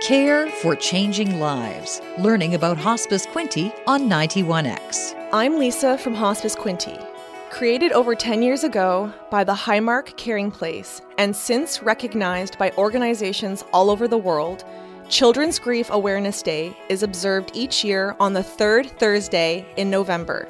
[0.00, 2.00] Care for Changing Lives.
[2.18, 5.28] Learning about Hospice Quinte on 91X.
[5.32, 7.04] I'm Lisa from Hospice Quinte.
[7.50, 13.64] Created over 10 years ago by the Highmark Caring Place and since recognized by organizations
[13.72, 14.64] all over the world,
[15.08, 20.48] Children's Grief Awareness Day is observed each year on the third Thursday in November.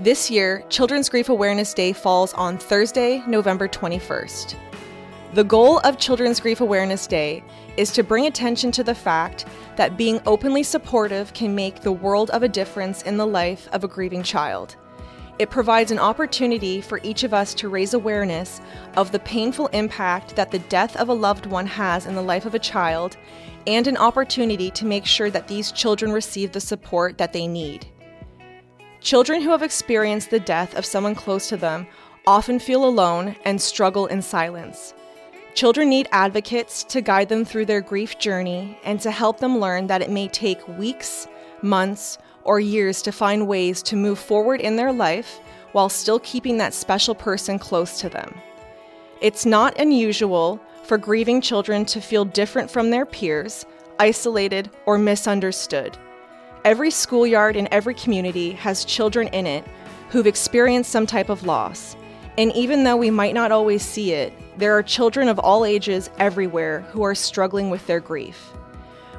[0.00, 4.56] This year, Children's Grief Awareness Day falls on Thursday, November 21st.
[5.34, 7.44] The goal of Children's Grief Awareness Day
[7.76, 9.44] is to bring attention to the fact
[9.76, 13.84] that being openly supportive can make the world of a difference in the life of
[13.84, 14.76] a grieving child.
[15.38, 18.62] It provides an opportunity for each of us to raise awareness
[18.96, 22.46] of the painful impact that the death of a loved one has in the life
[22.46, 23.18] of a child
[23.66, 27.86] and an opportunity to make sure that these children receive the support that they need.
[29.00, 31.86] Children who have experienced the death of someone close to them
[32.26, 34.94] often feel alone and struggle in silence.
[35.58, 39.88] Children need advocates to guide them through their grief journey and to help them learn
[39.88, 41.26] that it may take weeks,
[41.62, 45.40] months, or years to find ways to move forward in their life
[45.72, 48.40] while still keeping that special person close to them.
[49.20, 53.66] It's not unusual for grieving children to feel different from their peers,
[53.98, 55.98] isolated, or misunderstood.
[56.64, 59.64] Every schoolyard in every community has children in it
[60.10, 61.96] who've experienced some type of loss.
[62.36, 66.10] And even though we might not always see it, there are children of all ages
[66.18, 68.52] everywhere who are struggling with their grief.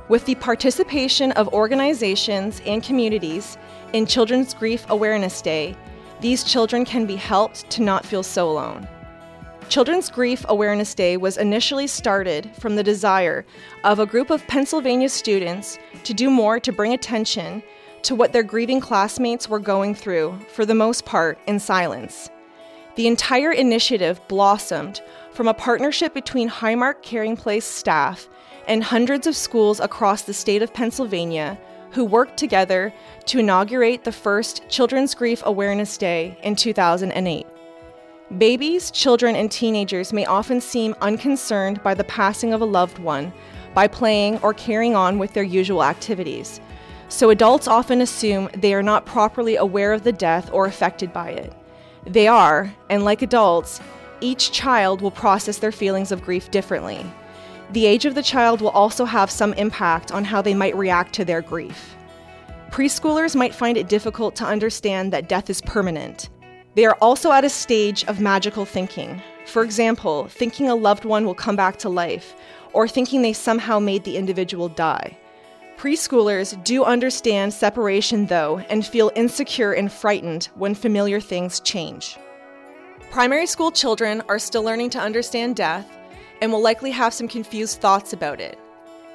[0.10, 3.58] With the participation of organizations and communities
[3.94, 5.78] in Children's Grief Awareness Day,
[6.20, 8.86] these children can be helped to not feel so alone.
[9.70, 13.46] Children's Grief Awareness Day was initially started from the desire
[13.86, 17.64] of a group of Pennsylvania students to do more to bring attention
[18.02, 22.30] to what their grieving classmates were going through, for the most part, in silence.
[23.00, 25.00] The entire initiative blossomed
[25.32, 28.28] from a partnership between Highmark Caring Place staff
[28.68, 31.58] and hundreds of schools across the state of Pennsylvania
[31.92, 32.94] who worked together
[33.28, 37.48] to inaugurate the first Children's Grief Awareness Day in 2008.
[38.38, 43.32] Babies, children, and teenagers may often seem unconcerned by the passing of a loved one
[43.74, 46.60] by playing or carrying on with their usual activities.
[47.08, 51.30] So adults often assume they are not properly aware of the death or affected by
[51.30, 51.54] it.
[52.06, 53.82] They are, and like adults,
[54.22, 57.06] each child will process their feelings of grief differently.
[57.72, 61.14] The age of the child will also have some impact on how they might react
[61.16, 61.96] to their grief.
[62.72, 66.30] Preschoolers might find it difficult to understand that death is permanent.
[66.76, 69.22] They are also at a stage of magical thinking.
[69.46, 72.36] For example, thinking a loved one will come back to life,
[72.74, 75.18] or thinking they somehow made the individual die.
[75.80, 82.18] Preschoolers do understand separation, though, and feel insecure and frightened when familiar things change.
[83.12, 85.88] Primary school children are still learning to understand death
[86.42, 88.60] and will likely have some confused thoughts about it.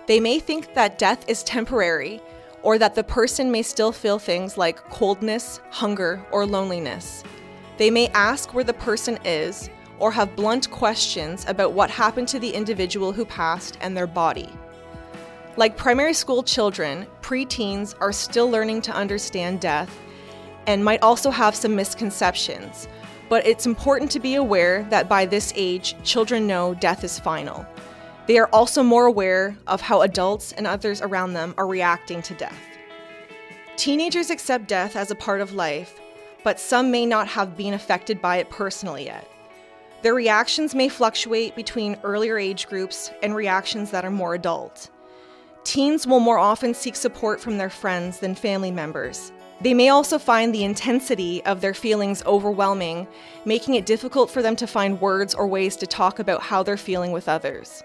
[0.07, 2.23] They may think that death is temporary
[2.63, 7.25] or that the person may still feel things like coldness, hunger, or loneliness.
[7.77, 12.39] They may ask where the person is or have blunt questions about what happened to
[12.39, 14.49] the individual who passed and their body.
[15.57, 19.97] Like primary school children, preteens are still learning to understand death
[20.67, 22.89] and might also have some misconceptions
[23.29, 27.67] but it's important to be aware that by this age, children know death is final.
[28.27, 32.35] They are also more aware of how adults and others around them are reacting to
[32.35, 32.59] death.
[33.77, 36.01] Teenagers accept death as a part of life,
[36.43, 39.29] but some may not have been affected by it personally yet.
[40.03, 44.91] Their reactions may fluctuate between earlier age groups and reactions that are more adult.
[45.65, 50.19] Teens will more often seek support from their friends than family members, they may also
[50.19, 53.07] find the intensity of their feelings overwhelming,
[53.45, 56.77] making it difficult for them to find words or ways to talk about how they're
[56.77, 57.83] feeling with others.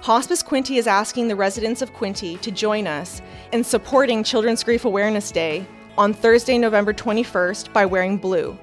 [0.00, 3.20] Hospice Quinte is asking the residents of Quinte to join us
[3.52, 5.66] in supporting Children's Grief Awareness Day
[5.98, 8.58] on Thursday, November 21st by wearing blue.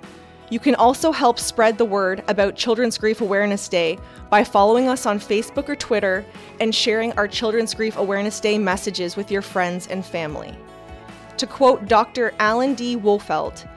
[0.52, 4.00] You can also help spread the word about Children's Grief Awareness Day
[4.32, 6.26] by following us on Facebook or Twitter
[6.60, 10.58] and sharing our Children's Grief Awareness Day messages with your friends and family.
[11.38, 12.34] To quote Dr.
[12.40, 12.98] Alan D.
[12.98, 13.68] Wolfelt,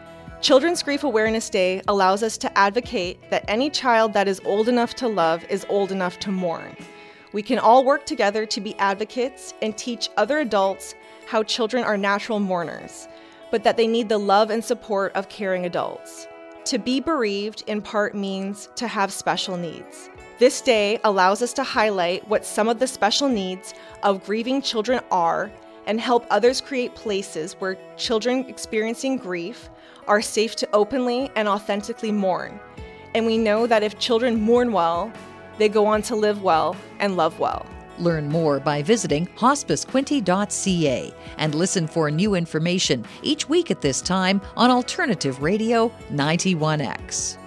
[0.41, 4.95] Children's Grief Awareness Day allows us to advocate that any child that is old enough
[4.95, 6.75] to love is old enough to mourn.
[7.35, 10.95] We can all work together to be advocates and teach other adults
[11.27, 13.09] how children are natural mourners,
[13.51, 16.27] but that they need the love and support of caring adults.
[16.67, 20.09] To be bereaved in part means to have special needs.
[20.39, 23.75] This day allows us to highlight what some of the special needs
[24.05, 25.51] of grieving children are
[25.87, 29.71] and help others create places where children experiencing grief
[30.07, 32.61] are safe to openly and authentically mourn.
[33.15, 35.13] And we know that if children mourn well,
[35.59, 37.67] they go on to live well and love well.
[38.03, 44.41] Learn more by visiting hospicequinte.ca and listen for new information each week at this time
[44.57, 47.42] on Alternative Radio 91X.